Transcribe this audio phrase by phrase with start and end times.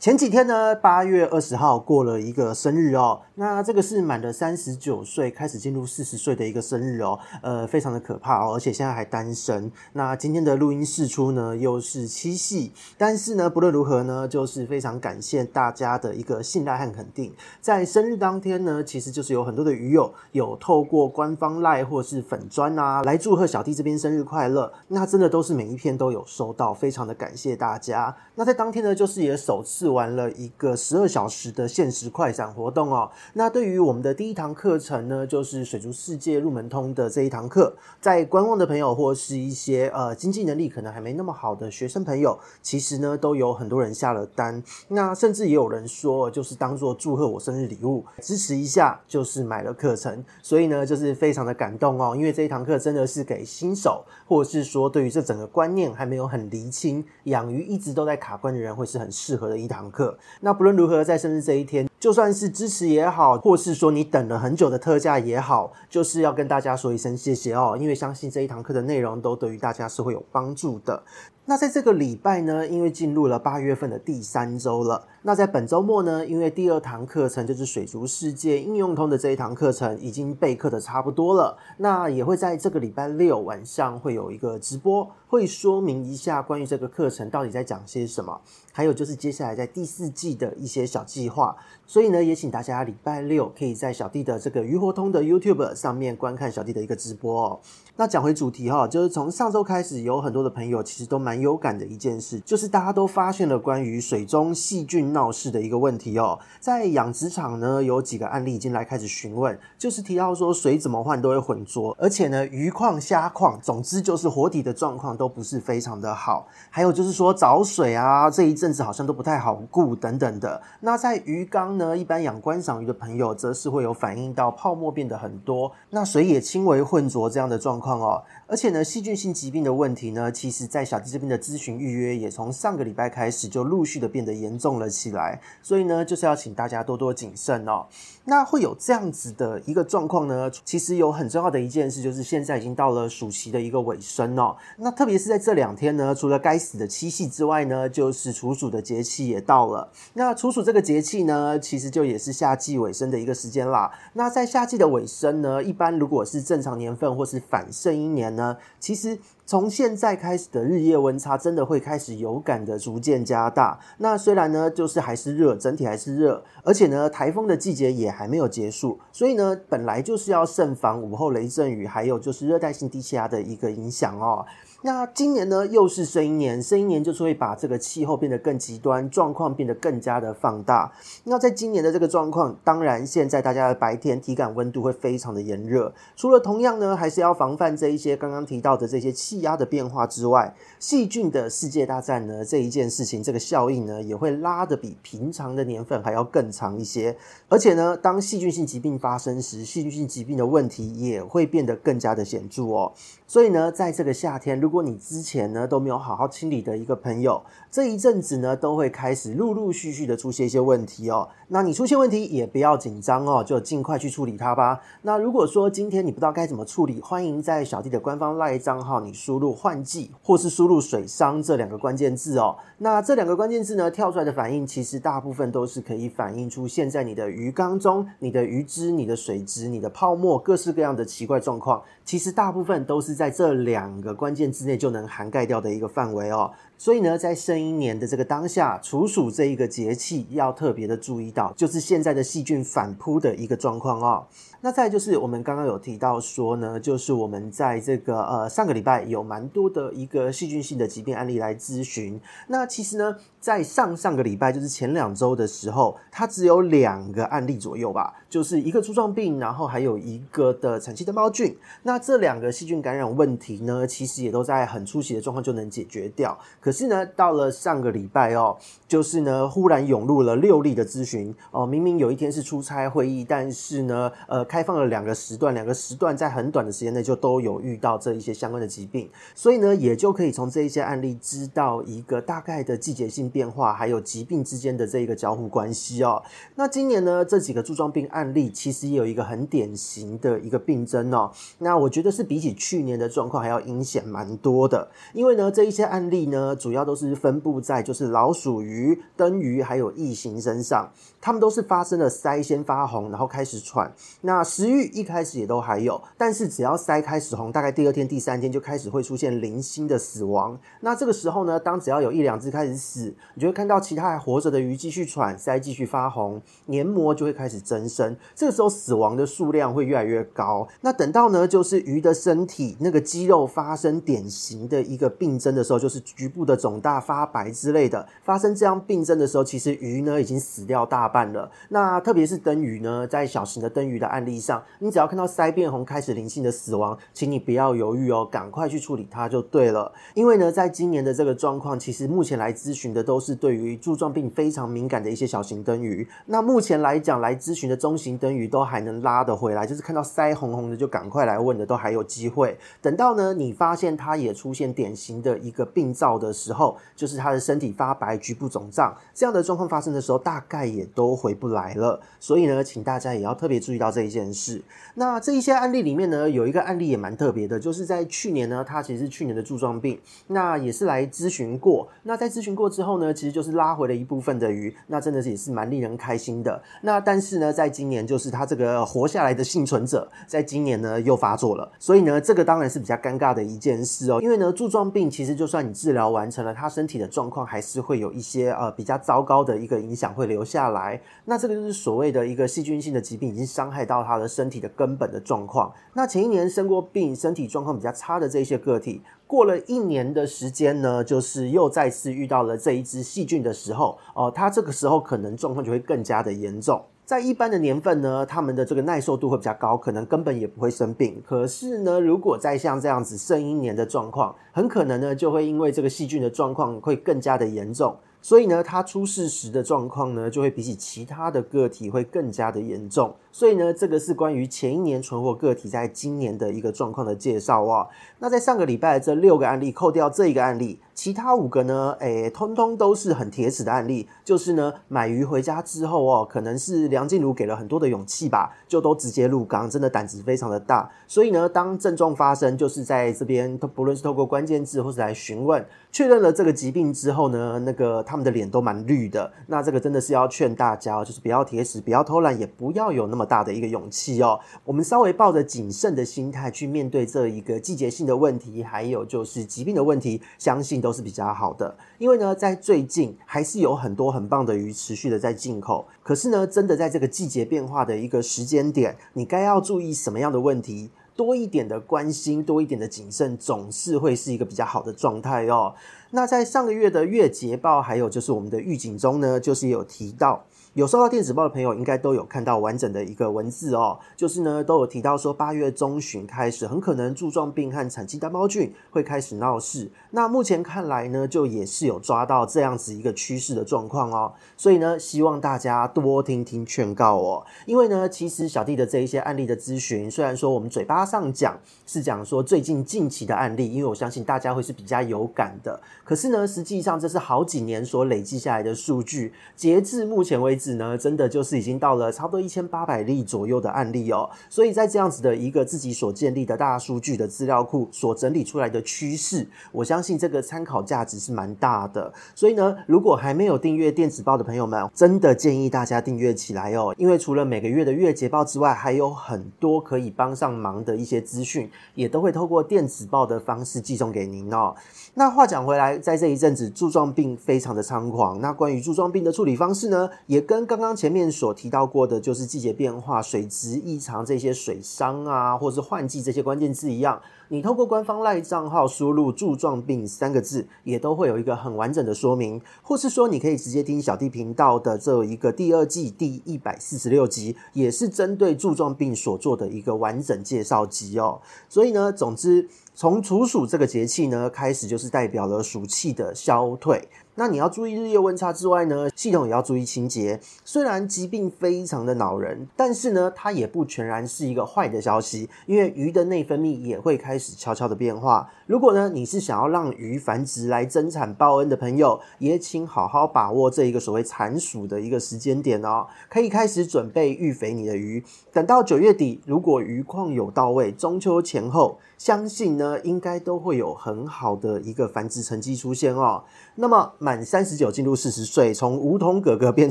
[0.00, 3.20] 前几天呢，八月二十号过了一个生日哦。
[3.34, 7.18] 那这个是满了三十九岁，开始进入四十岁的一个生日哦。
[7.42, 9.72] 呃，非常的可怕哦，而且现在还单身。
[9.94, 12.72] 那今天的录音试出呢，又是七夕。
[12.96, 17.34] 但是呢，不论如何呢，就是非常感谢大家的一个信赖和肯定。
[17.60, 24.72] 在生日当天呢，其实就是有很多的鱼友有透过官方 LINE 或是粉砖啊，来祝贺小弟这边生日快乐。
[24.86, 28.16] 那真的都是每一篇都有收到，非常的感谢大家。
[28.36, 29.87] 那在当天呢，就是也首次。
[29.88, 33.10] 玩了一个十二小时的限时快闪活动哦。
[33.32, 44.62] 那对于我们的第一堂课程呢，就是水族世界入门通的这一堂课，在观望的朋友或是一些呃经济能力可能还没那么好的学生朋友，其实呢都有很多人下了单。
[44.88, 50.24] 那甚至也有人说，就是当做祝贺我生日礼物，支持一下，就是买了课程。
[50.42, 59.77] 所以呢，就是非常的感动哦，因为这一堂课真的是给新手，或者是说对于这整个观念还没有很厘清，养鱼一直都在卡关的人，会是很适合的一堂。
[59.78, 71.02] 堂课，那不论如何，在生日这一天，就算是支持也好，或是说你等了很久的特价也好，就是要跟大家说一声谢谢哦，因为相信这一堂课的内容都对于大家是会有帮助的。
[71.46, 75.06] 那在这个礼拜呢，因为进入了八月份的第三周了。
[75.22, 81.56] 那在本周末呢，因为第二堂课程就是水族世界应用通的这一堂课程已经备课的差不多了。
[81.78, 88.38] 那也会在这个礼拜六晚上会有一个直播，会说明一下关于这个课程到底在讲些什么，
[88.70, 91.56] 还有就是接下来在第四季的一些小计划。
[91.88, 97.60] 所以呢，也请大家礼拜六可以在小弟的这个鱼活通的 YouTube 上面观看小弟的一个直播哦。
[97.96, 106.38] 那讲回主题哈，就是从上周开始，有很多的朋友其实都蛮有感的一件事，就是大家都发现了关于水中细菌闹事的一个问题哦。
[106.60, 116.46] 在养殖场呢，有几个案例已经来开始询问，就是提到说水怎么换都会浑浊，而且呢，鱼况、虾况，总之就是活体的状况都不是非常的好。
[116.68, 120.60] 还有就是说找水啊，这一阵子好像都不太好顾等等的。
[120.80, 128.22] 那在鱼缸呢，一般养观赏鱼的朋友，则是会有反映到泡沫变得很多，那水也轻微浑浊这样的状况哦。
[128.46, 135.40] 而且呢，细菌性疾病的问题呢，其实在小弟这边的咨询预约也从上个礼拜开始就陆续的变得严重了起来。
[135.62, 137.86] 所以呢，就是要请大家多多谨慎哦。
[138.24, 144.56] 那会有这样子的一个状况呢，其实有很重要的一件事，就是现在已经到了暑期的一个尾声哦。
[144.78, 149.90] 那特别是在这两天呢，除了该死的七夕之外呢，就是处暑的节气也到了。
[150.14, 153.92] 那处暑这个节气呢，其实就也是夏季尾声的一个时间啦。
[154.14, 163.78] 那在夏季的尾声呢，一般如果是正常年份或是反圣婴年呢，其实从现在开始的日夜温差真的会开始有感的逐渐加大。
[163.98, 174.46] 那虽然呢，就是还是热，整体还是热，而且呢，台风的季节也还没有结束，所以呢，本来就是要慎防午后雷阵雨，还有就是热带性低气压的一个影响哦。
[174.82, 180.92] 那今年呢，又是生一年，生一年就是会把这个气候变得更极端，状况变得更加的放大。
[181.24, 185.92] 那在今年的这个状况，当然现在大家的白天体感温度会非常的炎热。
[186.14, 197.16] 除了同样呢，还是要防范这一些刚刚提到的这些气压的变化之外，细菌的世界大战呢，这一件事情，这个效应呢，也会拉得比平常的年份还要更长一些。
[197.48, 202.92] 而且呢，当细菌性疾病发生时，细菌性疾病的问题也会变得更加的显著哦。
[203.26, 211.26] 所以呢，在这个夏天，如如果你之前呢都没有好好清理的一个朋友，这一阵子呢都会开始陆陆续续的出现一些问题哦。
[211.48, 214.78] 那你出现问题也不要紧张哦，就尽快去处理它吧。
[215.00, 222.54] 那如果说今天你不知道该怎么处理，欢迎在小弟的官方赖账号你输入“换季”或是输入“水伤”这两个关键字哦。
[222.76, 231.82] 那这两个关键字呢跳出来的反应，其实大部分都是可以反映出现在你的鱼缸中、你的鱼汁、你的水质、你的泡沫各式各样的奇怪状况。
[232.04, 236.52] 其实大部分都是在这两个关键之内就能涵盖掉的一个范围哦。
[236.78, 244.24] 所以呢，在生一年的这个当下，处暑这一个节气要特别的注意到，就是现在的细菌反扑的一个状况哦。
[244.60, 252.20] 那再就是我们刚刚有提到说呢，就是我们在这个呃上个礼拜有蛮多的一个细菌性的疾病案例来咨询。
[252.46, 261.56] 那其实呢，在上上个礼拜，就是前两周的时候，它只有两个案例左右吧，就是一个柱状病，然后还有一个的产气单胞菌。
[261.82, 266.36] 那这两个细菌感染问题呢，其实也都在很初期的状况就能解决掉。
[266.68, 268.54] 可是呢，到了上个礼拜哦，
[268.86, 271.64] 就是呢，忽然涌入了六例的咨询哦。
[271.64, 286.22] 明明有一天是出差会议，但是呢，呃，开放了两个时段，两个时段在很短的时间内就都有遇到这一些相关的疾病，所以呢，也就可以从这一些案例知道一个大概的季节性变化，还有疾病之间的这一个交互关系哦。
[286.56, 291.30] 那今年呢，这几个柱状病案例其实也有一个很典型的一个病征哦。
[291.60, 300.90] 那我觉得是比起去年的状况还要阴险蛮多的，因为呢，这一些案例呢，主要都是分布在就是老鼠鱼、灯鱼还有异形身上，
[301.20, 303.92] 它们都是发生了鳃先发红，然后开始喘。
[304.22, 310.58] 那食欲一开始也都还有，但是只要鳃开始红，大概第二天、第三天就开始会出现零星的死亡。
[310.80, 318.16] 那这个时候呢，当只要有一两只开始死，你就会看到其他还活着的鱼继续喘，鳃继续发红，黏膜就会开始增生。
[318.34, 320.66] 这个时候死亡的数量会越来越高。
[320.80, 331.50] 那等到呢，就是鱼的身体那个肌肉发生典型的一个病征的时候，就是局部的肿大、发白之类的，发生这样病症的时候，其实鱼呢已经死掉大半了。
[331.68, 339.92] 那特别是灯鱼呢，在小型的灯鱼的案例上，你只要看到鳃变红，开始灵性的死亡，请你不要犹豫哦，赶快去处理它就对了。
[340.14, 346.08] 因为呢，在今年的这个状况，其实目前来咨询的都是对于柱状病非常敏感的一些小型灯鱼。
[346.26, 352.56] 那目前来讲，来咨询的中型灯鱼都还能拉得回来，就是看到鳃红红的就赶快来问的都还有机会。
[352.80, 362.00] 等到呢，你发现它也出现典型的一个病灶的时候，就是他的身体发白、局部肿胀这样的状况发生的时候，大概也都回不来了。
[362.20, 364.62] 所以呢，请大家也要特别注意到这一件事。
[364.94, 371.88] 那这一些案例里面呢，有一个案例也蛮特别的，就是在去年呢，他其实是去年的柱状病，那也是来咨询过。
[372.04, 376.62] 那在咨询过之后呢，其实就是拉回了一部分的鱼，那真的是也是蛮令人开心的。
[376.82, 384.20] 那但是呢，在今年就是他这个活下来的幸存者，在今年呢又发作了，所以呢，这个当然是比较尴尬的一件事哦。
[384.22, 391.00] 因为呢，柱状病其实就算你治疗完成了，他身体的状况还是会有一些呃比较糟糕的一个影响会留下来。
[391.24, 395.72] 那这个就是所谓的一个细菌性的疾病，已经伤害到他的身体的根本的状况。
[395.94, 406.82] 那前一年生过病、身体状况比较差的这些个体，过了一年的时间呢，就是又再次遇到了这一只细菌的时候，哦、呃，它这个时候可能状况就会更加的严重。
[407.08, 411.22] 在一般的年份呢，他们的这个耐受度会比较高，可能根本也不会生病。
[411.26, 417.96] 可是呢，如果再像这样子剩一年的状况，很可能呢就会因为这个细菌的状况会更加的严重。
[418.20, 423.14] 所以呢，它出事时的状况呢，就会比起其他的个体会更加的严重。
[423.32, 427.88] 所以呢，这个是关于前一年存活个体在今年的一个状况的介绍哦。
[428.18, 434.08] 那在上个礼拜这六个案例，扣掉这一个案例，其他五个呢，诶，通通都是很铁齿的案例。
[434.24, 440.90] 就是呢，买鱼回家之后哦，可能是梁静茹给了很多的勇气吧，就都直接入缸，真的胆子非常的大。
[441.06, 449.32] 所以呢，当症状发生，就是在这边，不论是透过关键字或是来询问，确认了这个疾病之后呢，那个他们的脸都蛮绿的。
[449.46, 454.40] 那这个真的是要劝大家，就是不要铁齿，不要偷懒，也不要有那么大的一个勇气哦。
[454.64, 461.76] 我们稍微抱着谨慎的心态去面对这一个季节性的问题，还有就是疾病的问题，相信都都是比较好的。
[461.98, 465.86] 因为呢，在最近还是有很多很棒的鱼持续的在进口。
[466.02, 470.90] 可是呢，真的在这个季节变化的一个时间点，你该要注意什么样的问题？
[471.14, 475.74] 多一点的关心，多一点的谨慎，总是会是一个比较好的状态哦。
[476.12, 480.44] 那在上个月的月捷报，还有就是我们的预警中呢，就是有提到。
[480.74, 483.98] 有收到电子报的朋友，应该都有看到完整的一个文字哦。
[484.16, 489.90] 就是呢，都有提到说，八月中旬开始，很可能柱状病和产气单胞菌会开始闹事。
[490.10, 494.32] 那目前看来呢，就也是有抓到这样子一个趋势的状况哦。
[494.56, 497.44] 所以呢，希望大家多听听劝告哦。
[497.66, 505.80] 因为呢，其实小弟的这一些案例的咨询，虽然说我们嘴巴上讲是讲说最近近期的案例，因为我相信大家会是比较有感的。
[506.04, 510.78] 可是呢，实际上这是好几年所累积下来的数据，截至目前为止止。
[510.78, 522.12] 呢，真的就是已经到了差不多一千八百例左右的案例哦，所以在这样子的一个自己所建立的大数据的资料库所整理出来的趋势，我相信这个参考价值是蛮大的。
[522.34, 534.74] 所以呢，如果还没有订阅电子报的朋友们，真的建议大家订阅起来哦，因为除了每个月的月捷报之外，还有很多可以帮上忙的一些资讯，也都会透过电子报的方式寄送给您哦。
[535.14, 547.20] 那话讲回来，在这一阵子柱状病非常的猖狂，那关于柱状病的处理方式呢，也跟刚刚前面所提到过的，就是季节变化、水质异常这些水伤啊，或是换季这些关键字一样。
[547.48, 561.42] 你透过官方赖账号输入“柱状病”三个字，也都会有一个很完整的说明，或是说你可以直接听小弟频道的这一个第二季第一百四十六集，也是针对柱状病所做的一个完整介绍集哦。
[561.68, 567.06] 所以呢，总之从处暑这个节气呢开始，就是代表了暑气的消退。
[567.38, 570.40] 那你要注意日夜温差之外呢，系统也要注意清洁。
[570.64, 578.50] 虽然疾病非常的恼人，但是呢，它也不全然是一个坏的消息，因为鱼的内分泌也会开始悄悄的变化。
[578.66, 588.24] 如果呢，你是想要让鱼繁殖来增产报恩的朋友，也请好好把握这一个所谓产暑的一个时间点哦，可以开始准备育肥你的鱼。
[588.52, 596.42] 等到九月底，如果鱼况有到位，中秋前后，相信呢，应该都会有很好的一个繁殖成绩出现哦。
[596.74, 599.90] 那么满三十九进入四十岁，从梧桐哥哥变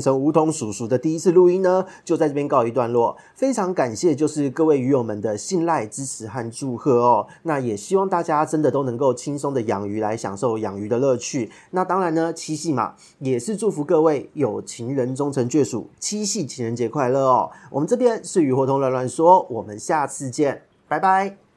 [0.00, 3.16] 成梧桐叔叔的第一次录音呢，就在这边告一段落。
[3.36, 7.28] 非常感谢，就是各位鱼友们的信赖、支持和祝贺哦。
[7.44, 11.48] 那也希望大家真的都能够轻松的养鱼，来享受养鱼的乐趣。
[11.70, 17.52] 那当然呢，七夕嘛，也是祝福各位有情人终成眷属，七夕情人节快乐哦。
[17.70, 21.47] 我们这边是鱼活通乱乱说，我们下次见，拜拜。